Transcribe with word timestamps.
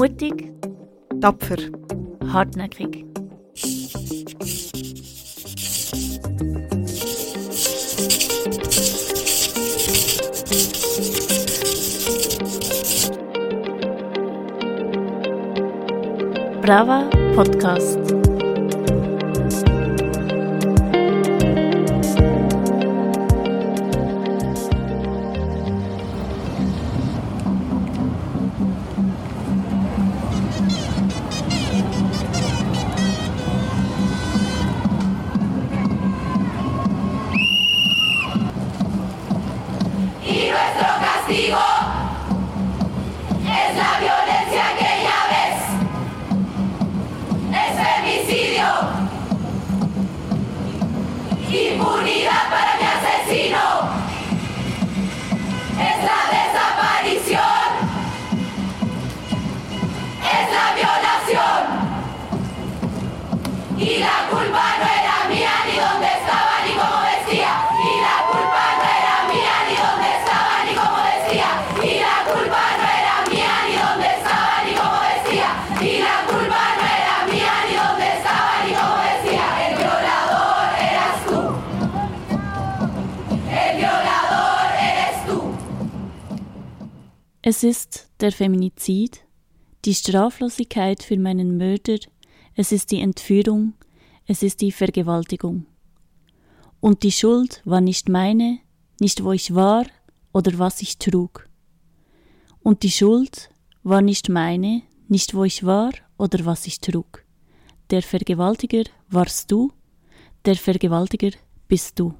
Mutig, 0.00 0.50
tapfer, 1.20 1.58
hartnäckig. 2.32 3.04
Brava 16.62 17.10
Podcast. 17.34 17.99
Es 87.52 87.64
ist 87.64 88.08
der 88.20 88.30
Feminizid, 88.30 89.22
die 89.84 89.92
Straflosigkeit 89.92 91.02
für 91.02 91.18
meinen 91.18 91.56
Mörder, 91.56 91.98
es 92.54 92.70
ist 92.70 92.92
die 92.92 93.00
Entführung, 93.00 93.72
es 94.24 94.44
ist 94.44 94.60
die 94.60 94.70
Vergewaltigung. 94.70 95.66
Und 96.78 97.02
die 97.02 97.10
Schuld 97.10 97.60
war 97.64 97.80
nicht 97.80 98.08
meine, 98.08 98.60
nicht 99.00 99.24
wo 99.24 99.32
ich 99.32 99.52
war 99.52 99.84
oder 100.32 100.60
was 100.60 100.80
ich 100.80 100.98
trug. 100.98 101.48
Und 102.62 102.84
die 102.84 102.92
Schuld 102.92 103.50
war 103.82 104.00
nicht 104.00 104.28
meine, 104.28 104.82
nicht 105.08 105.34
wo 105.34 105.42
ich 105.42 105.64
war 105.66 105.90
oder 106.18 106.46
was 106.46 106.68
ich 106.68 106.78
trug. 106.78 107.24
Der 107.90 108.02
Vergewaltiger 108.02 108.84
warst 109.08 109.50
du, 109.50 109.72
der 110.44 110.54
Vergewaltiger 110.54 111.32
bist 111.66 111.98
du. 111.98 112.14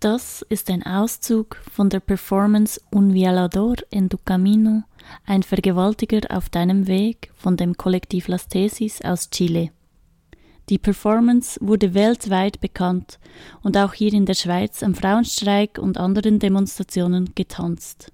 Das 0.00 0.40
ist 0.48 0.70
ein 0.70 0.82
Auszug 0.82 1.56
von 1.70 1.90
der 1.90 2.00
Performance 2.00 2.80
Un 2.90 3.12
violador 3.12 3.76
en 3.90 4.08
tu 4.08 4.16
camino, 4.16 4.82
ein 5.26 5.42
Vergewaltiger 5.42 6.22
auf 6.30 6.48
deinem 6.48 6.86
Weg 6.86 7.30
von 7.34 7.58
dem 7.58 7.76
Kollektiv 7.76 8.26
Las 8.28 8.48
Tesis 8.48 9.02
aus 9.02 9.28
Chile. 9.28 9.72
Die 10.70 10.78
Performance 10.78 11.60
wurde 11.60 11.92
weltweit 11.92 12.62
bekannt 12.62 13.18
und 13.62 13.76
auch 13.76 13.92
hier 13.92 14.14
in 14.14 14.24
der 14.24 14.32
Schweiz 14.32 14.82
am 14.82 14.94
Frauenstreik 14.94 15.76
und 15.76 15.98
anderen 15.98 16.38
Demonstrationen 16.38 17.34
getanzt. 17.34 18.10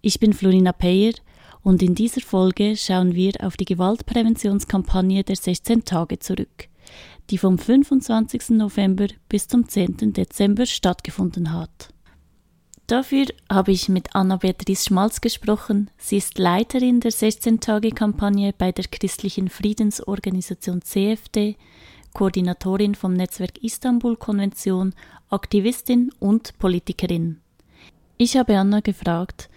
Ich 0.00 0.20
bin 0.20 0.32
Florina 0.32 0.70
Peyer 0.70 1.14
und 1.62 1.82
in 1.82 1.96
dieser 1.96 2.20
Folge 2.20 2.76
schauen 2.76 3.16
wir 3.16 3.32
auf 3.40 3.56
die 3.56 3.64
Gewaltpräventionskampagne 3.64 5.24
der 5.24 5.34
16 5.34 5.84
Tage 5.84 6.20
zurück 6.20 6.68
die 7.30 7.38
vom 7.38 7.58
25. 7.58 8.50
November 8.50 9.06
bis 9.28 9.48
zum 9.48 9.68
10. 9.68 10.12
Dezember 10.12 10.66
stattgefunden 10.66 11.52
hat. 11.52 11.94
Dafür 12.86 13.26
habe 13.50 13.72
ich 13.72 13.88
mit 13.88 14.14
Anna-Beatrice 14.14 14.84
Schmalz 14.84 15.22
gesprochen. 15.22 15.90
Sie 15.96 16.18
ist 16.18 16.38
Leiterin 16.38 17.00
der 17.00 17.12
16-Tage-Kampagne 17.12 18.52
bei 18.56 18.72
der 18.72 18.84
christlichen 18.84 19.48
Friedensorganisation 19.48 20.82
CFD, 20.82 21.56
Koordinatorin 22.12 22.94
vom 22.94 23.14
Netzwerk 23.14 23.62
Istanbul-Konvention, 23.62 24.94
Aktivistin 25.30 26.12
und 26.20 26.58
Politikerin. 26.58 27.40
Ich 28.18 28.36
habe 28.36 28.58
Anna 28.58 28.80
gefragt, 28.80 29.48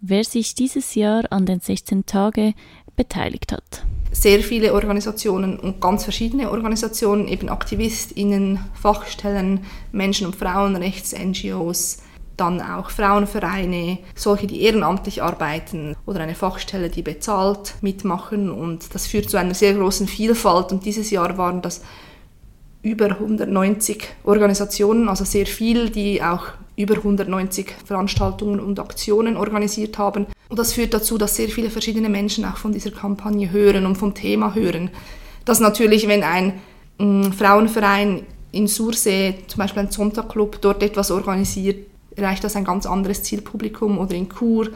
wer 0.00 0.22
sich 0.22 0.54
dieses 0.54 0.94
Jahr 0.94 1.24
an 1.30 1.44
den 1.44 1.60
16 1.60 2.06
Tage 2.06 2.54
beteiligt 2.96 3.52
hat. 3.52 3.84
Sehr 4.12 4.40
viele 4.40 4.72
Organisationen 4.72 5.58
und 5.58 5.80
ganz 5.80 6.04
verschiedene 6.04 6.50
Organisationen, 6.50 7.28
eben 7.28 7.48
AktivistInnen, 7.48 8.60
Fachstellen, 8.74 9.60
Menschen- 9.92 10.26
und 10.26 10.36
Frauenrechts-NGOs, 10.36 11.98
dann 12.36 12.60
auch 12.60 12.90
Frauenvereine, 12.90 13.98
solche, 14.14 14.46
die 14.46 14.62
ehrenamtlich 14.62 15.22
arbeiten 15.22 15.96
oder 16.04 16.20
eine 16.20 16.34
Fachstelle, 16.34 16.90
die 16.90 17.02
bezahlt 17.02 17.74
mitmachen. 17.80 18.50
Und 18.50 18.94
das 18.94 19.06
führt 19.06 19.30
zu 19.30 19.38
einer 19.38 19.54
sehr 19.54 19.74
großen 19.74 20.06
Vielfalt. 20.06 20.72
Und 20.72 20.84
dieses 20.84 21.10
Jahr 21.10 21.38
waren 21.38 21.62
das 21.62 21.82
über 22.86 23.10
190 23.10 24.04
Organisationen, 24.24 25.08
also 25.08 25.24
sehr 25.24 25.46
viel, 25.46 25.90
die 25.90 26.22
auch 26.22 26.44
über 26.76 26.96
190 26.96 27.74
Veranstaltungen 27.84 28.60
und 28.60 28.78
Aktionen 28.78 29.36
organisiert 29.36 29.98
haben. 29.98 30.26
Und 30.48 30.58
das 30.58 30.72
führt 30.72 30.94
dazu, 30.94 31.18
dass 31.18 31.34
sehr 31.34 31.48
viele 31.48 31.70
verschiedene 31.70 32.08
Menschen 32.08 32.44
auch 32.44 32.58
von 32.58 32.72
dieser 32.72 32.92
Kampagne 32.92 33.50
hören 33.50 33.86
und 33.86 33.96
vom 33.96 34.14
Thema 34.14 34.54
hören. 34.54 34.90
Dass 35.44 35.58
natürlich, 35.58 36.06
wenn 36.06 36.22
ein 36.22 36.60
mh, 36.98 37.28
mm, 37.28 37.32
Frauenverein 37.32 38.22
in 38.52 38.68
Sursee, 38.68 39.34
zum 39.48 39.58
Beispiel 39.58 39.82
ein 39.82 39.90
Sonntagclub, 39.90 40.60
dort 40.60 40.82
etwas 40.82 41.10
organisiert, 41.10 41.86
erreicht 42.14 42.44
das 42.44 42.56
ein 42.56 42.64
ganz 42.64 42.86
anderes 42.86 43.22
Zielpublikum 43.24 43.98
oder 43.98 44.14
in 44.14 44.28
Chur 44.28 44.68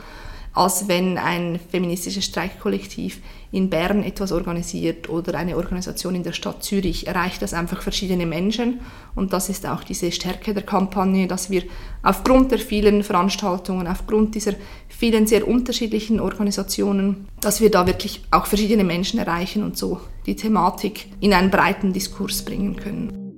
als 0.53 0.89
wenn 0.89 1.17
ein 1.19 1.61
feministisches 1.71 2.25
Streikkollektiv 2.25 3.21
in 3.53 3.71
Bern 3.71 4.03
etwas 4.05 4.33
organisiert 4.33 5.09
oder 5.09 5.35
eine 5.35 5.57
Organisation 5.57 6.15
in 6.15 6.23
der 6.23 6.33
Stadt 6.33 6.63
Zürich, 6.63 7.07
erreicht 7.07 7.43
das 7.43 7.55
einfach 7.55 7.83
verschiedene 7.83 8.27
Menschen. 8.27 8.81
Und 9.15 9.33
das 9.33 9.49
ist 9.49 9.67
auch 9.67 9.83
diese 9.85 10.13
Stärke 10.13 10.55
der 10.55 10.63
Kampagne, 10.63 11.27
dass 11.27 11.51
wir 11.51 11.65
aufgrund 12.03 12.53
der 12.53 12.59
vielen 12.59 13.03
Veranstaltungen, 13.03 13.87
aufgrund 13.87 14.35
dieser 14.35 14.55
vielen 14.89 15.27
sehr 15.27 15.47
unterschiedlichen 15.47 16.21
Organisationen, 16.21 17.29
dass 17.41 17.61
wir 17.61 17.71
da 17.71 17.87
wirklich 17.87 18.23
auch 18.31 18.47
verschiedene 18.47 18.85
Menschen 18.85 19.19
erreichen 19.19 19.63
und 19.63 19.77
so 19.77 20.01
die 20.27 20.37
Thematik 20.37 21.07
in 21.21 21.33
einen 21.33 21.51
breiten 21.51 21.93
Diskurs 21.93 22.45
bringen 22.45 22.77
können. 22.77 23.30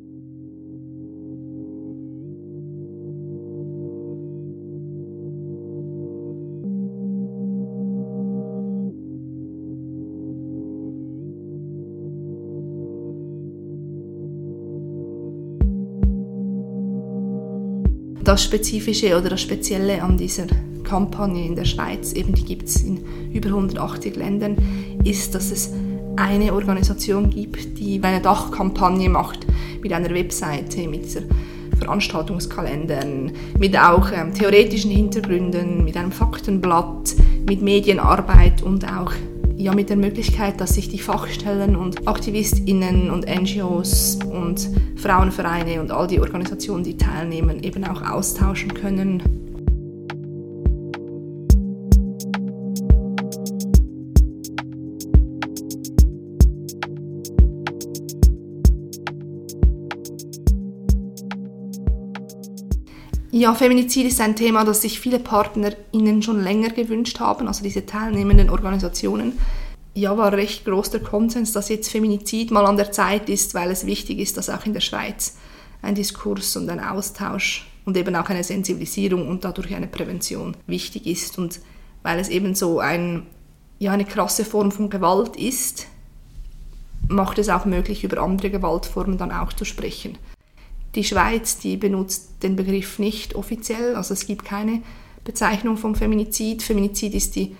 Das 18.32 18.44
Spezifische 18.44 19.18
oder 19.18 19.28
das 19.28 19.42
Spezielle 19.42 20.02
an 20.02 20.16
dieser 20.16 20.46
Kampagne 20.84 21.44
in 21.44 21.54
der 21.54 21.66
Schweiz, 21.66 22.14
eben 22.14 22.34
die 22.34 22.46
gibt 22.46 22.66
es 22.66 22.76
in 22.76 23.04
über 23.30 23.50
180 23.50 24.16
Ländern, 24.16 24.56
ist, 25.04 25.34
dass 25.34 25.50
es 25.50 25.70
eine 26.16 26.54
Organisation 26.54 27.28
gibt, 27.28 27.78
die 27.78 28.00
eine 28.02 28.22
Dachkampagne 28.22 29.10
macht 29.10 29.46
mit 29.82 29.92
einer 29.92 30.08
Webseite, 30.14 30.88
mit 30.88 31.04
dieser 31.04 31.20
Veranstaltungskalendern, 31.78 33.32
mit 33.58 33.78
auch 33.78 34.10
ähm, 34.10 34.32
theoretischen 34.32 34.90
Hintergründen, 34.90 35.84
mit 35.84 35.98
einem 35.98 36.10
Faktenblatt, 36.10 37.14
mit 37.46 37.60
Medienarbeit 37.60 38.62
und 38.62 38.86
auch 38.86 39.12
ja, 39.62 39.72
mit 39.72 39.90
der 39.90 39.96
Möglichkeit, 39.96 40.60
dass 40.60 40.74
sich 40.74 40.88
die 40.88 40.98
Fachstellen 40.98 41.76
und 41.76 42.08
AktivistInnen 42.08 43.10
und 43.10 43.26
NGOs 43.26 44.18
und 44.24 44.68
Frauenvereine 44.96 45.80
und 45.80 45.92
all 45.92 46.08
die 46.08 46.20
Organisationen, 46.20 46.82
die 46.82 46.96
teilnehmen, 46.96 47.62
eben 47.62 47.84
auch 47.84 48.02
austauschen 48.02 48.74
können. 48.74 49.41
Ja, 63.34 63.54
Feminizid 63.54 64.06
ist 64.06 64.20
ein 64.20 64.36
Thema, 64.36 64.62
das 64.62 64.82
sich 64.82 65.00
viele 65.00 65.18
PartnerInnen 65.18 66.20
schon 66.20 66.42
länger 66.42 66.68
gewünscht 66.68 67.18
haben, 67.18 67.48
also 67.48 67.64
diese 67.64 67.86
teilnehmenden 67.86 68.50
Organisationen. 68.50 69.38
Ja, 69.94 70.18
war 70.18 70.34
recht 70.34 70.66
groß 70.66 70.90
der 70.90 71.00
Konsens, 71.00 71.52
dass 71.52 71.70
jetzt 71.70 71.90
Feminizid 71.90 72.50
mal 72.50 72.66
an 72.66 72.76
der 72.76 72.92
Zeit 72.92 73.30
ist, 73.30 73.54
weil 73.54 73.70
es 73.70 73.86
wichtig 73.86 74.18
ist, 74.18 74.36
dass 74.36 74.50
auch 74.50 74.66
in 74.66 74.74
der 74.74 74.82
Schweiz 74.82 75.38
ein 75.80 75.94
Diskurs 75.94 76.56
und 76.56 76.68
ein 76.68 76.78
Austausch 76.78 77.66
und 77.86 77.96
eben 77.96 78.14
auch 78.16 78.28
eine 78.28 78.44
Sensibilisierung 78.44 79.26
und 79.26 79.44
dadurch 79.44 79.74
eine 79.74 79.86
Prävention 79.86 80.54
wichtig 80.66 81.06
ist 81.06 81.38
und 81.38 81.60
weil 82.02 82.18
es 82.18 82.28
eben 82.28 82.54
so 82.54 82.80
ein, 82.80 83.26
ja, 83.78 83.92
eine 83.92 84.04
krasse 84.04 84.44
Form 84.44 84.70
von 84.70 84.90
Gewalt 84.90 85.36
ist, 85.36 85.86
macht 87.08 87.38
es 87.38 87.48
auch 87.48 87.64
möglich, 87.64 88.04
über 88.04 88.20
andere 88.20 88.50
Gewaltformen 88.50 89.16
dann 89.16 89.32
auch 89.32 89.54
zu 89.54 89.64
sprechen. 89.64 90.18
Die 90.94 91.04
Schweiz, 91.04 91.58
die 91.58 91.76
benutzt 91.76 92.42
den 92.42 92.56
Begriff 92.56 92.98
nicht 92.98 93.34
offiziell, 93.34 93.96
also 93.96 94.12
es 94.12 94.26
gibt 94.26 94.44
keine 94.44 94.82
Bezeichnung 95.24 95.76
vom 95.76 95.94
Feminizid. 95.94 96.62
Feminizid 96.62 97.14
ist 97.14 97.34
die 97.36 97.56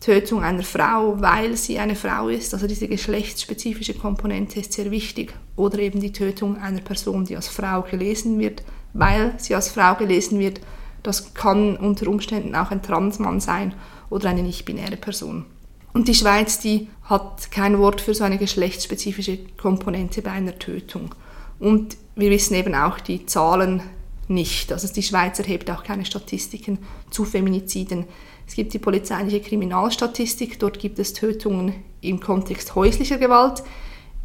Tötung 0.00 0.42
einer 0.42 0.62
Frau, 0.62 1.20
weil 1.20 1.56
sie 1.56 1.78
eine 1.78 1.96
Frau 1.96 2.28
ist, 2.28 2.52
also 2.52 2.66
diese 2.66 2.88
geschlechtsspezifische 2.88 3.94
Komponente 3.94 4.60
ist 4.60 4.74
sehr 4.74 4.90
wichtig. 4.90 5.32
Oder 5.56 5.78
eben 5.78 6.00
die 6.00 6.12
Tötung 6.12 6.58
einer 6.58 6.80
Person, 6.80 7.24
die 7.24 7.36
als 7.36 7.48
Frau 7.48 7.82
gelesen 7.82 8.38
wird, 8.38 8.62
weil 8.92 9.34
sie 9.38 9.54
als 9.54 9.68
Frau 9.68 9.94
gelesen 9.94 10.38
wird. 10.38 10.60
Das 11.02 11.32
kann 11.32 11.76
unter 11.76 12.08
Umständen 12.08 12.54
auch 12.54 12.70
ein 12.70 12.82
Transmann 12.82 13.40
sein 13.40 13.74
oder 14.10 14.28
eine 14.28 14.42
nicht-binäre 14.42 14.96
Person. 14.96 15.46
Und 15.94 16.08
die 16.08 16.14
Schweiz, 16.14 16.58
die 16.58 16.88
hat 17.04 17.50
kein 17.50 17.78
Wort 17.78 18.00
für 18.00 18.14
so 18.14 18.24
eine 18.24 18.36
geschlechtsspezifische 18.36 19.38
Komponente 19.56 20.22
bei 20.22 20.32
einer 20.32 20.58
Tötung. 20.58 21.14
Und 21.58 21.96
wir 22.16 22.30
wissen 22.30 22.54
eben 22.54 22.74
auch 22.74 23.00
die 23.00 23.26
Zahlen 23.26 23.82
nicht. 24.28 24.72
Also 24.72 24.92
die 24.92 25.02
Schweiz 25.02 25.38
erhebt 25.38 25.70
auch 25.70 25.84
keine 25.84 26.04
Statistiken 26.04 26.78
zu 27.10 27.24
Feminiziden. 27.24 28.06
Es 28.46 28.54
gibt 28.54 28.74
die 28.74 28.78
polizeiliche 28.78 29.40
Kriminalstatistik, 29.40 30.58
dort 30.58 30.78
gibt 30.78 30.98
es 30.98 31.14
Tötungen 31.14 31.74
im 32.00 32.20
Kontext 32.20 32.74
häuslicher 32.74 33.18
Gewalt. 33.18 33.62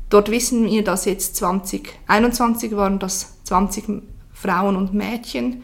Dort 0.10 0.30
wissen 0.32 0.66
wir, 0.66 0.84
dass 0.84 1.06
jetzt 1.06 1.36
2021 1.38 2.76
waren 2.76 3.00
das 3.00 3.38
20 3.44 4.02
Frauen 4.34 4.76
und 4.76 4.94
Mädchen, 4.94 5.64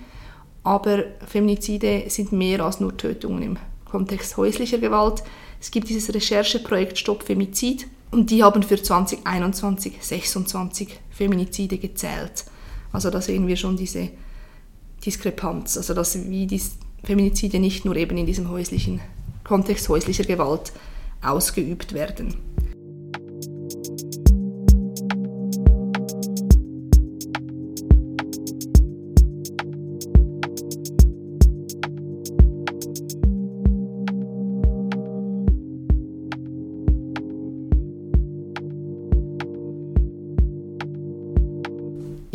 aber 0.63 1.03
Feminizide 1.27 2.05
sind 2.09 2.31
mehr 2.31 2.61
als 2.61 2.79
nur 2.79 2.95
Tötungen 2.95 3.41
im 3.41 3.57
Kontext 3.85 4.37
häuslicher 4.37 4.77
Gewalt. 4.77 5.23
Es 5.59 5.71
gibt 5.71 5.89
dieses 5.89 6.13
Rechercheprojekt 6.13 6.97
Stopp 6.97 7.23
Femizid 7.23 7.87
und 8.15 8.31
die 8.31 8.43
haben 8.43 8.63
für 8.63 8.81
2021 8.81 9.95
26 9.99 10.87
Feminizide 11.11 11.77
gezählt. 11.77 12.45
Also 12.93 13.09
da 13.09 13.19
sehen 13.19 13.45
wir 13.45 13.57
schon 13.57 13.75
diese 13.75 14.07
Diskrepanz, 15.05 15.75
also 15.75 15.93
dass 15.93 16.29
wie 16.29 16.47
die 16.47 16.61
Feminizide 17.03 17.59
nicht 17.59 17.83
nur 17.83 17.97
eben 17.97 18.17
in 18.17 18.25
diesem 18.25 18.49
häuslichen 18.49 19.01
Kontext 19.43 19.89
häuslicher 19.89 20.23
Gewalt 20.23 20.71
ausgeübt 21.21 21.91
werden. 21.91 22.54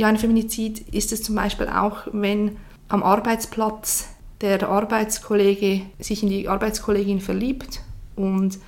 Ja, 0.00 0.08
ein 0.08 0.17
Feminizid 0.17 0.81
ist 0.94 1.12
es 1.12 1.23
zum 1.23 1.35
Beispiel 1.35 1.69
auch, 1.69 2.06
wenn 2.11 2.56
am 2.88 3.02
Arbeitsplatz 3.02 4.08
der 4.41 4.67
Arbeitskollege 4.67 5.82
sich 5.99 6.23
in 6.23 6.31
die 6.31 6.49
Arbeitskollegin 6.49 7.20
verliebt 7.20 7.82
und 8.17 8.58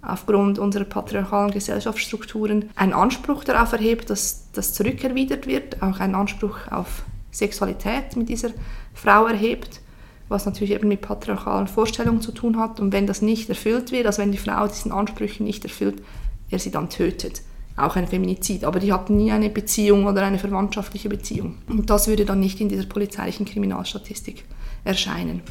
aufgrund 0.00 0.58
unserer 0.58 0.84
patriarchalen 0.84 1.50
Gesellschaftsstrukturen 1.50 2.70
einen 2.74 2.94
Anspruch 2.94 3.44
darauf 3.44 3.72
erhebt, 3.72 4.08
dass 4.08 4.50
das 4.52 4.72
zurückerwidert 4.72 5.46
wird, 5.46 5.82
auch 5.82 6.00
einen 6.00 6.14
Anspruch 6.14 6.56
auf 6.70 7.02
Sexualität 7.32 8.16
mit 8.16 8.30
dieser 8.30 8.52
Frau 8.94 9.26
erhebt, 9.26 9.82
was 10.28 10.46
natürlich 10.46 10.72
eben 10.72 10.88
mit 10.88 11.02
patriarchalen 11.02 11.68
Vorstellungen 11.68 12.22
zu 12.22 12.32
tun 12.32 12.58
hat. 12.58 12.80
Und 12.80 12.94
wenn 12.94 13.06
das 13.06 13.20
nicht 13.20 13.50
erfüllt 13.50 13.92
wird, 13.92 14.06
also 14.06 14.22
wenn 14.22 14.32
die 14.32 14.38
Frau 14.38 14.66
diesen 14.66 14.92
Ansprüchen 14.92 15.44
nicht 15.44 15.64
erfüllt, 15.64 16.02
er 16.48 16.58
sie 16.58 16.70
dann 16.70 16.88
tötet 16.88 17.42
auch 17.78 17.96
ein 17.96 18.06
Feminizid, 18.06 18.64
aber 18.64 18.80
die 18.80 18.92
hatten 18.92 19.16
nie 19.16 19.32
eine 19.32 19.50
Beziehung 19.50 20.06
oder 20.06 20.22
eine 20.22 20.38
verwandtschaftliche 20.38 21.08
Beziehung. 21.08 21.58
Und 21.68 21.90
das 21.90 22.08
würde 22.08 22.24
dann 22.24 22.40
nicht 22.40 22.60
in 22.60 22.68
dieser 22.68 22.86
polizeilichen 22.86 23.46
Kriminalstatistik 23.46 24.44
erscheinen. 24.84 25.42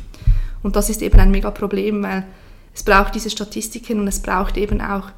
Und 0.64 0.76
das 0.76 0.90
ist 0.90 1.02
eben 1.02 1.20
ein 1.20 1.32
mega 1.32 1.52
Problem, 1.52 2.04
weil 2.04 2.26
es 2.74 2.84
braucht 2.84 3.16
diese 3.16 3.30
Statistiken 3.30 4.00
und 4.00 4.08
es 4.08 4.22
braucht 4.22 4.58
eben 4.58 4.82
auch 4.82 5.10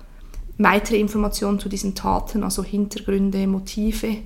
weitere 0.57 0.97
Informationen 0.97 1.59
zu 1.59 1.69
diesen 1.69 1.95
Taten, 1.95 2.43
also 2.43 2.63
Hintergründe, 2.63 3.47
Motive, 3.47 4.17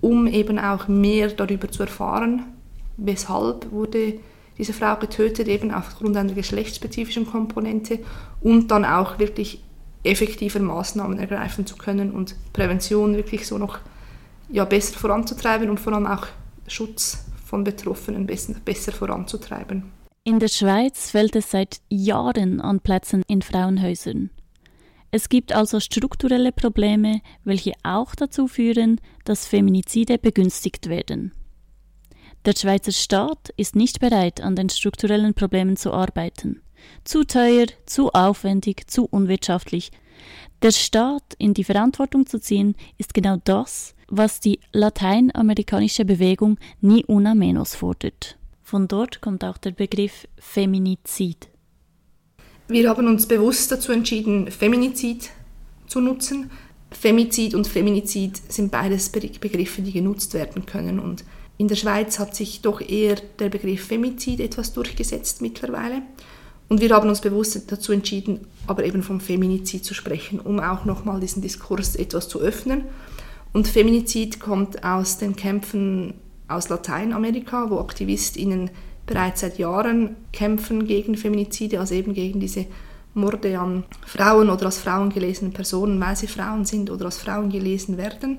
um 0.00 0.26
eben 0.26 0.58
auch 0.58 0.88
mehr 0.88 1.28
darüber 1.28 1.70
zu 1.70 1.82
erfahren, 1.82 2.44
weshalb 2.96 3.70
wurde 3.72 4.14
diese 4.58 4.72
Frau 4.72 4.96
getötet, 4.96 5.48
eben 5.48 5.72
aufgrund 5.72 6.16
einer 6.16 6.32
geschlechtsspezifischen 6.32 7.26
Komponente 7.26 8.00
und 8.40 8.70
dann 8.70 8.84
auch 8.84 9.18
wirklich 9.18 9.62
effektiver 10.04 10.60
Maßnahmen 10.60 11.18
ergreifen 11.18 11.66
zu 11.66 11.76
können 11.76 12.10
und 12.12 12.34
Prävention 12.52 13.16
wirklich 13.16 13.46
so 13.46 13.58
noch 13.58 13.78
ja, 14.50 14.64
besser 14.64 14.98
voranzutreiben 14.98 15.68
und 15.68 15.80
vor 15.80 15.92
allem 15.92 16.06
auch 16.06 16.26
Schutz 16.66 17.24
von 17.44 17.64
Betroffenen 17.64 18.26
besser, 18.26 18.54
besser 18.64 18.92
voranzutreiben. 18.92 19.84
In 20.24 20.38
der 20.38 20.48
Schweiz 20.48 21.10
fällt 21.10 21.36
es 21.36 21.50
seit 21.50 21.80
Jahren 21.88 22.60
an 22.60 22.80
Plätzen 22.80 23.22
in 23.28 23.42
Frauenhäusern. 23.42 24.30
Es 25.10 25.30
gibt 25.30 25.52
also 25.52 25.80
strukturelle 25.80 26.52
Probleme, 26.52 27.22
welche 27.44 27.72
auch 27.82 28.14
dazu 28.14 28.46
führen, 28.46 29.00
dass 29.24 29.46
Feminizide 29.46 30.18
begünstigt 30.18 30.88
werden. 30.88 31.32
Der 32.44 32.52
Schweizer 32.52 32.92
Staat 32.92 33.48
ist 33.56 33.74
nicht 33.74 34.00
bereit, 34.00 34.42
an 34.42 34.54
den 34.54 34.68
strukturellen 34.68 35.34
Problemen 35.34 35.76
zu 35.76 35.92
arbeiten. 35.92 36.60
Zu 37.04 37.24
teuer, 37.24 37.66
zu 37.86 38.10
aufwendig, 38.12 38.88
zu 38.90 39.06
unwirtschaftlich. 39.06 39.90
Der 40.62 40.72
Staat 40.72 41.34
in 41.38 41.54
die 41.54 41.64
Verantwortung 41.64 42.26
zu 42.26 42.40
ziehen, 42.40 42.74
ist 42.98 43.14
genau 43.14 43.36
das, 43.44 43.94
was 44.08 44.40
die 44.40 44.58
lateinamerikanische 44.72 46.04
Bewegung 46.04 46.58
Ni 46.80 47.04
Una 47.06 47.34
Menos 47.34 47.74
fordert. 47.74 48.36
Von 48.62 48.88
dort 48.88 49.20
kommt 49.20 49.44
auch 49.44 49.56
der 49.58 49.70
Begriff 49.70 50.26
Feminizid. 50.38 51.48
Wir 52.68 52.90
haben 52.90 53.06
uns 53.06 53.26
bewusst 53.26 53.72
dazu 53.72 53.92
entschieden, 53.92 54.50
Feminizid 54.50 55.30
zu 55.86 56.00
nutzen. 56.00 56.50
Femizid 56.90 57.54
und 57.54 57.66
Feminizid 57.66 58.40
sind 58.52 58.70
beides 58.70 59.10
Begriffe, 59.10 59.82
die 59.82 59.92
genutzt 59.92 60.34
werden 60.34 60.66
können. 60.66 60.98
Und 60.98 61.24
in 61.56 61.68
der 61.68 61.76
Schweiz 61.76 62.18
hat 62.18 62.34
sich 62.34 62.60
doch 62.60 62.80
eher 62.80 63.16
der 63.38 63.48
Begriff 63.48 63.86
Femizid 63.86 64.40
etwas 64.40 64.72
durchgesetzt 64.72 65.40
mittlerweile. 65.40 66.02
Und 66.68 66.80
wir 66.80 66.90
haben 66.90 67.08
uns 67.08 67.20
bewusst 67.20 67.72
dazu 67.72 67.92
entschieden, 67.92 68.46
aber 68.66 68.84
eben 68.84 69.02
vom 69.02 69.20
Feminizid 69.20 69.84
zu 69.84 69.94
sprechen, 69.94 70.38
um 70.38 70.60
auch 70.60 70.84
nochmal 70.84 71.20
diesen 71.20 71.40
Diskurs 71.40 71.96
etwas 71.96 72.28
zu 72.28 72.40
öffnen. 72.40 72.84
Und 73.52 73.68
Feminizid 73.68 74.38
kommt 74.38 74.84
aus 74.84 75.16
den 75.18 75.34
Kämpfen 75.34 76.14
aus 76.46 76.68
Lateinamerika, 76.68 77.70
wo 77.70 77.78
AktivistInnen 77.78 78.70
bereits 79.06 79.40
seit 79.40 79.58
Jahren 79.58 80.16
kämpfen 80.32 80.86
gegen 80.86 81.16
Feminizide, 81.16 81.80
also 81.80 81.94
eben 81.94 82.12
gegen 82.12 82.40
diese 82.40 82.66
Morde 83.14 83.58
an 83.58 83.84
Frauen 84.06 84.50
oder 84.50 84.66
als 84.66 84.78
Frauen 84.78 85.10
gelesenen 85.10 85.52
Personen, 85.52 86.00
weil 86.00 86.16
sie 86.16 86.26
Frauen 86.26 86.66
sind 86.66 86.90
oder 86.90 87.06
als 87.06 87.16
Frauen 87.16 87.48
gelesen 87.50 87.96
werden. 87.96 88.38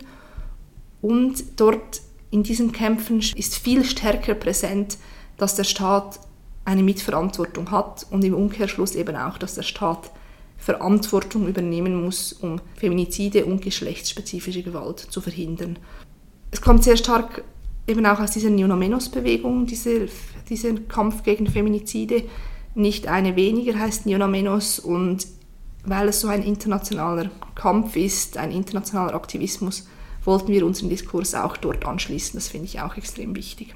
Und 1.02 1.44
dort 1.58 2.02
in 2.30 2.44
diesen 2.44 2.72
Kämpfen 2.72 3.20
ist 3.20 3.58
viel 3.58 3.84
stärker 3.84 4.36
präsent, 4.36 4.98
dass 5.38 5.56
der 5.56 5.64
Staat 5.64 6.20
eine 6.70 6.84
Mitverantwortung 6.84 7.72
hat 7.72 8.06
und 8.12 8.24
im 8.24 8.36
Umkehrschluss 8.36 8.94
eben 8.94 9.16
auch, 9.16 9.40
dass 9.40 9.56
der 9.56 9.64
Staat 9.64 10.12
Verantwortung 10.58 11.48
übernehmen 11.48 12.04
muss, 12.04 12.32
um 12.34 12.62
Feminizide 12.76 13.46
und 13.46 13.62
geschlechtsspezifische 13.62 14.62
Gewalt 14.62 15.00
zu 15.00 15.20
verhindern. 15.20 15.80
Es 16.52 16.62
kommt 16.62 16.84
sehr 16.84 16.98
stark 16.98 17.44
eben 17.88 18.06
auch 18.06 18.20
aus 18.20 18.32
dieser 18.32 18.52
Neonomenos-Bewegung, 18.52 19.66
dieser, 19.66 20.02
dieser 20.48 20.74
Kampf 20.74 21.24
gegen 21.24 21.48
Feminizide. 21.48 22.24
Nicht 22.76 23.08
eine 23.08 23.36
weniger 23.36 23.80
heißt 23.80 24.06
Neonomenos 24.06 24.78
und 24.78 25.26
weil 25.86 26.10
es 26.10 26.22
so 26.22 26.28
ein 26.28 26.44
internationaler 26.44 27.32
Kampf 27.56 27.96
ist, 27.96 28.38
ein 28.38 28.52
internationaler 28.52 29.16
Aktivismus, 29.16 29.88
wollten 30.24 30.50
wir 30.50 30.66
unseren 30.66 30.90
Diskurs 30.90 31.34
auch 31.34 31.58
dort 31.58 31.86
anschließen. 31.86 32.38
Das 32.38 32.50
finde 32.50 32.66
ich 32.66 32.80
auch 32.82 32.96
extrem 32.96 33.36
wichtig. 33.36 33.76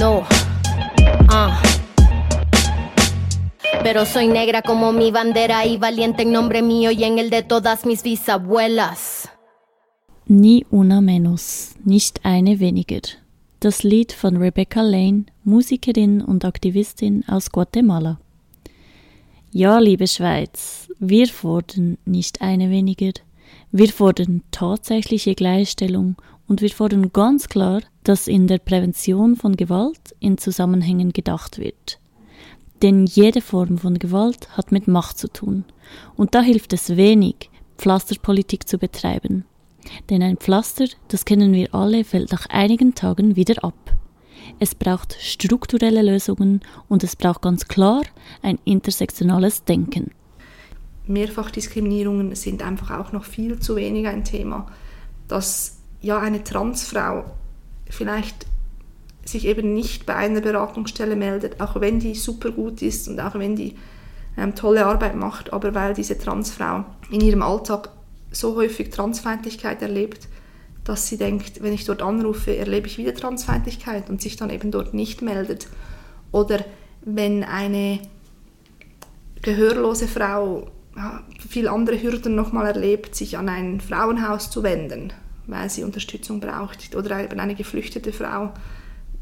No. 0.00 0.24
Ah. 1.28 1.60
Pero 3.82 4.06
soy 4.06 4.28
negra 4.28 4.62
como 4.62 4.92
mi 4.92 5.10
bandera 5.10 5.66
y 5.66 5.76
valiente 5.76 6.22
en 6.22 6.32
nombre 6.32 6.62
mío 6.62 6.90
y 6.90 7.04
en 7.04 7.18
el 7.18 7.28
de 7.28 7.42
todas 7.42 7.84
mis 7.84 8.02
bisabuelas. 8.02 9.28
Nie 10.26 10.64
una 10.70 11.02
menos, 11.02 11.72
nicht 11.84 12.20
eine 12.24 12.60
weniger. 12.60 13.02
Das 13.60 13.84
Lied 13.84 14.14
von 14.14 14.38
Rebecca 14.38 14.80
Lane, 14.80 15.24
Musikerin 15.44 16.22
und 16.22 16.46
Aktivistin 16.46 17.22
aus 17.28 17.50
Guatemala. 17.50 18.20
Ja, 19.52 19.80
liebe 19.80 20.06
Schweiz, 20.06 20.88
wir 20.98 21.28
fordern 21.28 21.98
nicht 22.06 22.40
eine 22.40 22.70
weniger. 22.70 23.12
Wir 23.70 23.90
fordern 23.90 24.44
tatsächliche 24.50 25.34
Gleichstellung 25.34 26.16
und 26.50 26.62
wir 26.62 26.70
fordern 26.70 27.12
ganz 27.12 27.48
klar, 27.48 27.80
dass 28.02 28.26
in 28.26 28.48
der 28.48 28.58
Prävention 28.58 29.36
von 29.36 29.54
Gewalt 29.54 30.16
in 30.18 30.36
Zusammenhängen 30.36 31.12
gedacht 31.12 31.58
wird. 31.58 32.00
Denn 32.82 33.06
jede 33.06 33.40
Form 33.40 33.78
von 33.78 34.00
Gewalt 34.00 34.48
hat 34.56 34.72
mit 34.72 34.88
Macht 34.88 35.16
zu 35.16 35.28
tun. 35.28 35.64
Und 36.16 36.34
da 36.34 36.42
hilft 36.42 36.72
es 36.72 36.96
wenig, 36.96 37.50
Pflasterpolitik 37.78 38.66
zu 38.66 38.78
betreiben. 38.78 39.44
Denn 40.10 40.24
ein 40.24 40.38
Pflaster, 40.38 40.86
das 41.06 41.24
kennen 41.24 41.52
wir 41.52 41.72
alle, 41.72 42.02
fällt 42.02 42.32
nach 42.32 42.46
einigen 42.46 42.96
Tagen 42.96 43.36
wieder 43.36 43.62
ab. 43.62 43.96
Es 44.58 44.74
braucht 44.74 45.16
strukturelle 45.20 46.02
Lösungen 46.02 46.62
und 46.88 47.04
es 47.04 47.14
braucht 47.14 47.42
ganz 47.42 47.68
klar 47.68 48.02
ein 48.42 48.58
intersektionales 48.64 49.62
Denken. 49.62 50.10
Mehrfachdiskriminierungen 51.06 52.34
sind 52.34 52.60
einfach 52.60 52.98
auch 52.98 53.12
noch 53.12 53.24
viel 53.24 53.60
zu 53.60 53.76
wenig 53.76 54.08
ein 54.08 54.24
Thema. 54.24 54.66
Dass 55.28 55.79
ja 56.00 56.18
eine 56.18 56.42
Transfrau 56.44 57.24
vielleicht 57.88 58.46
sich 59.24 59.46
eben 59.46 59.74
nicht 59.74 60.06
bei 60.06 60.16
einer 60.16 60.40
Beratungsstelle 60.40 61.16
meldet, 61.16 61.60
auch 61.60 61.80
wenn 61.80 62.00
die 62.00 62.14
super 62.14 62.50
gut 62.50 62.82
ist 62.82 63.08
und 63.08 63.20
auch 63.20 63.34
wenn 63.34 63.56
die 63.56 63.76
ähm, 64.36 64.54
tolle 64.54 64.86
Arbeit 64.86 65.14
macht, 65.14 65.52
aber 65.52 65.74
weil 65.74 65.94
diese 65.94 66.18
Transfrau 66.18 66.84
in 67.10 67.20
ihrem 67.20 67.42
Alltag 67.42 67.90
so 68.32 68.56
häufig 68.56 68.90
Transfeindlichkeit 68.90 69.82
erlebt, 69.82 70.28
dass 70.84 71.08
sie 71.08 71.18
denkt, 71.18 71.62
wenn 71.62 71.72
ich 71.72 71.84
dort 71.84 72.02
anrufe, 72.02 72.56
erlebe 72.56 72.86
ich 72.86 72.96
wieder 72.98 73.14
Transfeindlichkeit 73.14 74.08
und 74.08 74.22
sich 74.22 74.36
dann 74.36 74.50
eben 74.50 74.70
dort 74.70 74.94
nicht 74.94 75.20
meldet. 75.20 75.68
Oder 76.32 76.64
wenn 77.02 77.44
eine 77.44 78.00
gehörlose 79.42 80.08
Frau 80.08 80.68
viel 81.48 81.68
andere 81.68 82.00
Hürden 82.02 82.34
nochmal 82.34 82.66
erlebt, 82.66 83.14
sich 83.14 83.36
an 83.36 83.48
ein 83.48 83.80
Frauenhaus 83.80 84.50
zu 84.50 84.62
wenden, 84.62 85.12
weil 85.50 85.70
sie 85.70 85.84
Unterstützung 85.84 86.40
braucht. 86.40 86.94
Oder 86.94 87.24
eben 87.24 87.38
eine 87.40 87.54
geflüchtete 87.54 88.12
Frau 88.12 88.52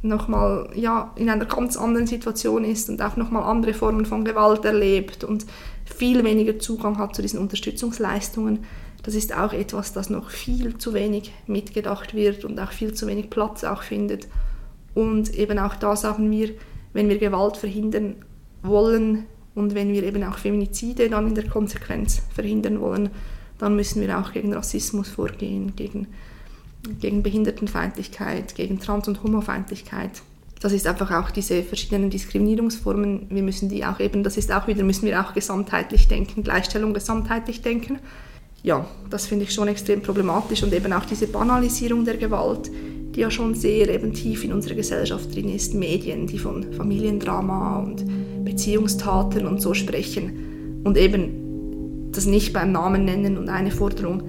nochmal 0.03 0.71
ja, 0.75 1.13
in 1.17 1.29
einer 1.29 1.45
ganz 1.45 1.77
anderen 1.77 2.07
Situation 2.07 2.65
ist 2.65 2.89
und 2.89 3.03
auch 3.03 3.17
nochmal 3.17 3.43
andere 3.43 3.75
Formen 3.75 4.07
von 4.07 4.25
Gewalt 4.25 4.65
erlebt 4.65 5.25
und 5.25 5.45
viel 5.85 6.23
weniger 6.23 6.59
Zugang 6.59 6.99
hat 6.99 7.17
zu 7.17 7.23
diesen 7.23 7.41
Unterstützungsleistungen. 7.41 8.61
Das 9.03 9.15
ist 9.15 9.37
auch 9.37 9.53
etwas, 9.53 9.93
das 9.93 10.11
noch 10.11 10.31
viel 10.31 10.79
zu 10.79 10.95
wenig 10.95 11.33
mitgedacht 11.47 12.15
wird 12.15 12.45
und 12.45 12.61
auch 12.61 12.71
viel 12.71 12.95
zu 12.95 13.07
wenig 13.07 13.31
Platz 13.31 13.65
auch 13.65 13.83
findet. 13.83 14.29
Und 14.95 15.35
eben 15.35 15.59
auch 15.59 15.75
da 15.75 15.97
sagen 15.97 16.31
wir, 16.31 16.51
wenn 16.93 17.09
wir 17.09 17.19
Gewalt 17.19 17.57
verhindern 17.57 18.17
wollen, 18.63 19.27
und 19.59 19.75
wenn 19.75 19.93
wir 19.93 20.05
eben 20.05 20.23
auch 20.23 20.39
Feminizide 20.39 21.11
dann 21.11 21.27
in 21.27 21.35
der 21.35 21.49
Konsequenz 21.49 22.23
verhindern 22.33 22.81
wollen, 22.81 23.11
dann 23.59 23.77
müssen 23.77 24.01
wir 24.01 24.19
auch 24.19 24.33
gegen 24.33 24.53
Rassismus 24.53 25.09
vorgehen, 25.09 25.75
gegen, 25.77 26.07
gegen 27.01 27.23
Behindertenfeindlichkeit, 27.23 28.55
gegen 28.55 28.79
Trans- 28.79 29.09
und 29.09 29.23
Homofeindlichkeit. 29.23 30.23
Das 30.61 30.73
ist 30.73 30.87
einfach 30.87 31.11
auch 31.13 31.31
diese 31.31 31.63
verschiedenen 31.63 32.11
Diskriminierungsformen. 32.11 33.27
Wir 33.31 33.43
müssen 33.43 33.69
die 33.69 33.85
auch 33.85 34.01
eben, 34.01 34.25
das 34.25 34.37
ist 34.37 34.51
auch 34.51 34.67
wieder, 34.67 34.83
müssen 34.83 35.07
wir 35.07 35.21
auch 35.21 35.33
gesamtheitlich 35.33 36.09
denken, 36.09 36.43
Gleichstellung 36.43 36.95
gesamtheitlich 36.95 37.63
denken. 37.63 37.99
Ja, 38.63 38.87
das 39.09 39.27
finde 39.27 39.45
ich 39.45 39.55
schon 39.55 39.69
extrem 39.69 40.03
problematisch 40.03 40.65
und 40.65 40.73
eben 40.73 40.93
auch 40.93 41.05
diese 41.05 41.29
Banalisierung 41.29 42.05
der 42.05 42.17
Gewalt, 42.17 42.71
die 43.15 43.21
ja 43.21 43.31
schon 43.31 43.55
sehr 43.55 43.89
eben 43.89 44.13
tief 44.13 44.43
in 44.43 44.53
unserer 44.53 44.75
Gesellschaft 44.75 45.33
drin 45.33 45.49
ist. 45.49 45.75
Medien, 45.75 46.27
die 46.27 46.41
von 46.41 46.73
Familiendrama 46.73 47.79
und 47.79 48.05
Beziehungstaten 48.45 49.47
und 49.47 49.63
so 49.63 49.75
sprechen 49.75 50.81
und 50.85 50.97
eben 50.97 51.38
das 52.19 52.27
nicht 52.27 52.53
beim 52.53 52.73
Namen 52.73 53.05
nennen 53.05 53.39
und 53.39 53.49
eine 53.49 53.71
Forderung 53.71 54.25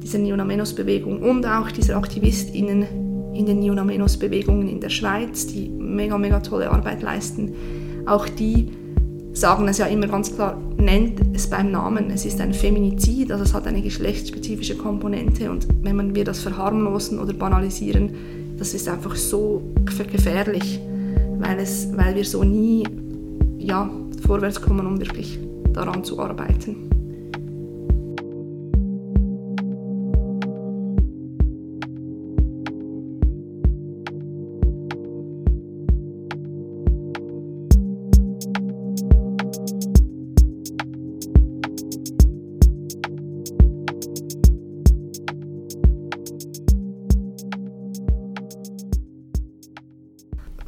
dieser 0.00 0.18
Neonamenos-Bewegung 0.18 1.22
und 1.22 1.44
auch 1.44 1.72
dieser 1.72 1.96
AktivistInnen 1.96 2.86
in 3.34 3.46
den 3.46 3.58
Neonamenos-Bewegungen 3.58 4.68
in 4.68 4.78
der 4.78 4.90
Schweiz, 4.90 5.48
die 5.48 5.68
mega, 5.68 6.16
mega 6.18 6.38
tolle 6.38 6.70
Arbeit 6.70 7.02
leisten, 7.02 7.52
auch 8.06 8.28
die 8.28 8.68
sagen 9.32 9.66
es 9.66 9.78
ja 9.78 9.86
immer 9.86 10.06
ganz 10.06 10.32
klar, 10.32 10.56
nennt 10.76 11.20
es 11.34 11.50
beim 11.50 11.72
Namen. 11.72 12.10
Es 12.10 12.24
ist 12.24 12.40
ein 12.40 12.54
Feminizid, 12.54 13.32
also 13.32 13.42
es 13.42 13.54
hat 13.54 13.66
eine 13.66 13.82
geschlechtsspezifische 13.82 14.76
Komponente 14.76 15.50
und 15.50 15.66
wenn 15.82 15.96
man 15.96 16.14
wir 16.14 16.22
das 16.22 16.38
verharmlosen 16.38 17.18
oder 17.18 17.32
banalisieren, 17.32 18.14
das 18.56 18.72
ist 18.72 18.88
einfach 18.88 19.16
so 19.16 19.62
gefährlich, 19.84 20.78
weil, 21.40 21.58
es, 21.58 21.88
weil 21.96 22.14
wir 22.14 22.24
so 22.24 22.44
nie 22.44 22.84
ja, 23.58 23.90
vorwärts 24.24 24.60
kommen, 24.60 24.86
um 24.86 25.00
wirklich 25.00 25.40
daran 25.72 26.04
zu 26.04 26.20
arbeiten. 26.20 26.91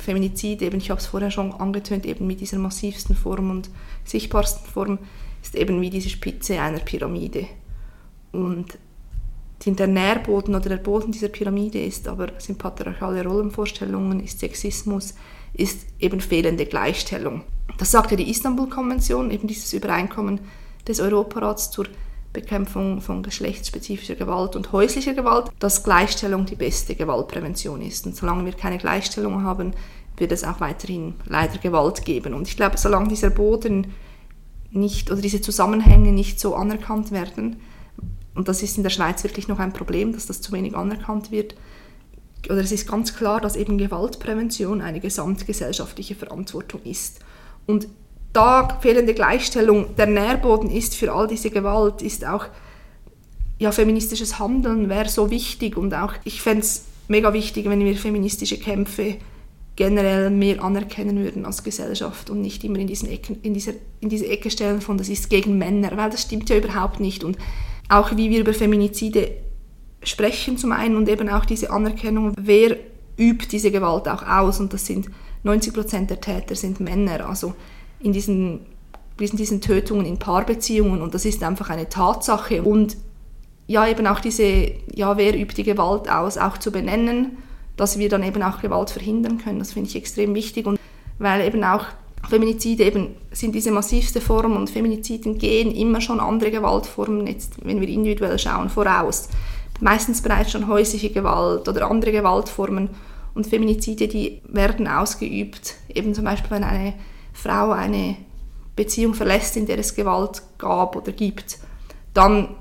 Feminizid, 0.04 0.62
eben, 0.62 0.78
ich 0.78 0.90
habe 0.90 1.00
es 1.00 1.06
vorher 1.06 1.30
schon 1.30 1.52
angetönt, 1.52 2.04
eben 2.04 2.26
mit 2.26 2.40
dieser 2.40 2.58
massivsten 2.58 3.16
Form 3.16 3.50
und 3.50 3.70
sichtbarsten 4.04 4.66
Form, 4.70 4.98
ist 5.42 5.54
eben 5.54 5.80
wie 5.80 5.90
diese 5.90 6.10
Spitze 6.10 6.60
einer 6.60 6.78
Pyramide. 6.78 7.46
Und 8.32 8.78
der 9.66 9.86
Nährboden 9.86 10.54
oder 10.54 10.68
der 10.68 10.76
Boden 10.76 11.10
dieser 11.10 11.28
Pyramide 11.28 11.82
ist 11.82 12.06
aber, 12.06 12.28
sind 12.38 12.58
patriarchale 12.58 13.24
Rollenvorstellungen, 13.24 14.20
ist 14.20 14.40
Sexismus, 14.40 15.14
ist 15.54 15.86
eben 15.98 16.20
fehlende 16.20 16.66
Gleichstellung. 16.66 17.42
Das 17.78 17.90
sagte 17.90 18.16
die 18.16 18.30
Istanbul-Konvention, 18.30 19.30
eben 19.30 19.48
dieses 19.48 19.72
Übereinkommen 19.72 20.40
des 20.86 21.00
Europarats 21.00 21.70
zur 21.70 21.86
Bekämpfung 22.34 23.00
von 23.00 23.22
geschlechtsspezifischer 23.22 24.16
Gewalt 24.16 24.56
und 24.56 24.72
häuslicher 24.72 25.14
Gewalt, 25.14 25.46
dass 25.60 25.82
Gleichstellung 25.82 26.44
die 26.44 26.56
beste 26.56 26.94
Gewaltprävention 26.94 27.80
ist. 27.80 28.04
Und 28.04 28.14
solange 28.14 28.44
wir 28.44 28.52
keine 28.52 28.76
Gleichstellung 28.76 29.42
haben, 29.42 29.72
wird 30.18 30.32
es 30.32 30.44
auch 30.44 30.60
weiterhin 30.60 31.14
leider 31.26 31.56
Gewalt 31.58 32.04
geben. 32.04 32.34
Und 32.34 32.46
ich 32.46 32.56
glaube, 32.56 32.76
solange 32.76 33.08
dieser 33.08 33.30
Boden 33.30 33.92
nicht 34.70 35.10
oder 35.10 35.22
diese 35.22 35.40
Zusammenhänge 35.40 36.12
nicht 36.12 36.38
so 36.38 36.54
anerkannt 36.54 37.12
werden, 37.12 37.56
und 38.34 38.48
das 38.48 38.62
ist 38.64 38.76
in 38.76 38.82
der 38.82 38.90
Schweiz 38.90 39.22
wirklich 39.22 39.46
noch 39.46 39.60
ein 39.60 39.72
Problem, 39.72 40.12
dass 40.12 40.26
das 40.26 40.40
zu 40.40 40.50
wenig 40.52 40.76
anerkannt 40.76 41.30
wird, 41.30 41.54
oder 42.50 42.60
es 42.60 42.72
ist 42.72 42.88
ganz 42.88 43.14
klar, 43.14 43.40
dass 43.40 43.56
eben 43.56 43.78
Gewaltprävention 43.78 44.80
eine 44.82 45.00
gesamtgesellschaftliche 45.00 46.14
Verantwortung 46.14 46.82
ist. 46.82 47.20
Und 47.66 47.86
da 48.34 48.78
fehlende 48.80 49.14
Gleichstellung 49.14 49.96
der 49.96 50.06
Nährboden 50.06 50.70
ist 50.70 50.94
für 50.94 51.12
all 51.12 51.26
diese 51.26 51.50
Gewalt, 51.50 52.02
ist 52.02 52.26
auch 52.26 52.46
ja, 53.58 53.72
feministisches 53.72 54.38
Handeln 54.38 54.88
wäre 54.88 55.08
so 55.08 55.30
wichtig 55.30 55.76
und 55.76 55.94
auch 55.94 56.12
ich 56.24 56.42
fände 56.42 56.60
es 56.62 56.84
mega 57.08 57.32
wichtig, 57.32 57.68
wenn 57.68 57.84
wir 57.84 57.96
feministische 57.96 58.58
Kämpfe 58.58 59.16
generell 59.76 60.30
mehr 60.30 60.62
anerkennen 60.62 61.22
würden 61.22 61.46
als 61.46 61.62
Gesellschaft 61.62 62.30
und 62.30 62.40
nicht 62.40 62.62
immer 62.64 62.78
in, 62.78 62.86
diesen 62.86 63.08
Ecken, 63.08 63.38
in, 63.42 63.54
dieser, 63.54 63.72
in 64.00 64.08
diese 64.08 64.28
Ecke 64.28 64.50
stellen 64.50 64.80
von, 64.80 64.98
das 64.98 65.08
ist 65.08 65.30
gegen 65.30 65.58
Männer, 65.58 65.96
weil 65.96 66.10
das 66.10 66.22
stimmt 66.22 66.48
ja 66.50 66.56
überhaupt 66.56 67.00
nicht. 67.00 67.24
Und 67.24 67.38
auch 67.88 68.16
wie 68.16 68.30
wir 68.30 68.40
über 68.40 68.54
Feminizide 68.54 69.30
sprechen 70.02 70.58
zum 70.58 70.72
einen 70.72 70.96
und 70.96 71.08
eben 71.08 71.28
auch 71.28 71.44
diese 71.44 71.70
Anerkennung, 71.70 72.34
wer 72.36 72.76
übt 73.16 73.48
diese 73.50 73.70
Gewalt 73.70 74.08
auch 74.08 74.22
aus 74.22 74.60
und 74.60 74.72
das 74.72 74.86
sind 74.86 75.08
90 75.44 75.72
Prozent 75.72 76.10
der 76.10 76.20
Täter 76.20 76.54
sind 76.54 76.80
Männer. 76.80 77.28
Also 77.28 77.54
in 78.04 78.12
diesen 78.12 78.60
diesen, 79.18 79.36
diesen 79.36 79.60
Tötungen 79.60 80.06
in 80.06 80.18
Paarbeziehungen 80.18 81.02
und 81.02 81.14
das 81.14 81.24
ist 81.24 81.42
einfach 81.42 81.70
eine 81.70 81.88
Tatsache. 81.88 82.62
Und 82.62 82.96
ja, 83.66 83.86
eben 83.86 84.06
auch 84.06 84.20
diese, 84.20 84.72
ja, 84.92 85.16
wer 85.16 85.38
übt 85.38 85.54
die 85.56 85.62
Gewalt 85.62 86.10
aus, 86.10 86.36
auch 86.36 86.58
zu 86.58 86.70
benennen, 86.70 87.38
dass 87.76 87.98
wir 87.98 88.08
dann 88.08 88.22
eben 88.22 88.42
auch 88.42 88.60
Gewalt 88.60 88.90
verhindern 88.90 89.38
können. 89.38 89.58
Das 89.58 89.72
finde 89.72 89.88
ich 89.88 89.96
extrem 89.96 90.34
wichtig 90.34 90.66
und 90.66 90.78
weil 91.18 91.46
eben 91.46 91.64
auch 91.64 91.86
Feminizide 92.28 92.84
eben 92.84 93.14
sind 93.32 93.54
diese 93.54 93.70
massivste 93.70 94.20
Form 94.20 94.56
und 94.56 94.70
Feminiziden 94.70 95.38
gehen 95.38 95.74
immer 95.74 96.00
schon 96.00 96.20
andere 96.20 96.50
Gewaltformen, 96.50 97.26
jetzt, 97.26 97.64
wenn 97.64 97.80
wir 97.80 97.88
individuell 97.88 98.38
schauen, 98.38 98.70
voraus. 98.70 99.28
Meistens 99.80 100.22
bereits 100.22 100.52
schon 100.52 100.68
häusliche 100.68 101.10
Gewalt 101.10 101.68
oder 101.68 101.90
andere 101.90 102.12
Gewaltformen 102.12 102.90
und 103.34 103.46
Feminizide, 103.46 104.08
die 104.08 104.40
werden 104.48 104.88
ausgeübt, 104.88 105.74
eben 105.92 106.14
zum 106.14 106.24
Beispiel 106.24 106.50
wenn 106.52 106.64
eine 106.64 106.94
Frau 107.34 107.72
eine 107.72 108.16
Beziehung 108.74 109.14
verlässt, 109.14 109.56
in 109.56 109.66
der 109.66 109.78
es 109.78 109.94
Gewalt 109.94 110.42
gab 110.56 110.96
oder 110.96 111.12
gibt, 111.12 111.58
dann 112.14 112.56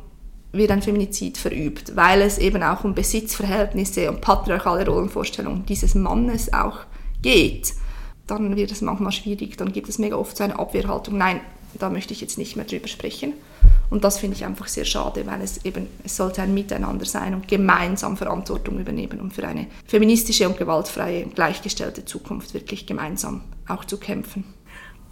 wird 0.51 0.71
ein 0.71 0.81
Feminizid 0.81 1.37
verübt, 1.37 1.95
weil 1.95 2.21
es 2.21 2.37
eben 2.37 2.61
auch 2.61 2.83
um 2.83 2.93
Besitzverhältnisse 2.93 4.09
und 4.09 4.21
patriarchale 4.21 4.85
Rollenvorstellungen 4.85 5.65
dieses 5.65 5.95
Mannes 5.95 6.53
auch 6.53 6.79
geht. 7.21 7.73
Dann 8.27 8.55
wird 8.55 8.71
es 8.71 8.81
manchmal 8.81 9.11
schwierig, 9.11 9.57
dann 9.57 9.71
gibt 9.71 9.89
es 9.89 9.97
mega 9.97 10.15
oft 10.15 10.37
so 10.37 10.43
eine 10.43 10.59
Abwehrhaltung, 10.59 11.17
nein, 11.17 11.41
da 11.79 11.89
möchte 11.89 12.13
ich 12.13 12.21
jetzt 12.21 12.37
nicht 12.37 12.55
mehr 12.55 12.65
drüber 12.65 12.87
sprechen. 12.87 13.33
Und 13.89 14.03
das 14.03 14.19
finde 14.19 14.35
ich 14.37 14.45
einfach 14.45 14.67
sehr 14.67 14.85
schade, 14.85 15.25
weil 15.25 15.41
es 15.41 15.65
eben, 15.65 15.87
es 16.03 16.15
sollte 16.15 16.41
ein 16.41 16.53
Miteinander 16.53 17.05
sein 17.05 17.33
und 17.33 17.47
gemeinsam 17.47 18.15
Verantwortung 18.15 18.79
übernehmen, 18.79 19.19
um 19.19 19.31
für 19.31 19.47
eine 19.47 19.67
feministische 19.85 20.47
und 20.47 20.57
gewaltfreie, 20.57 21.25
gleichgestellte 21.25 22.05
Zukunft 22.05 22.53
wirklich 22.53 22.85
gemeinsam 22.85 23.41
auch 23.67 23.85
zu 23.85 23.97
kämpfen. 23.97 24.45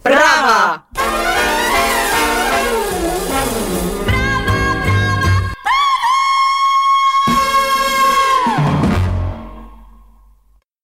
Brava! 0.04 0.84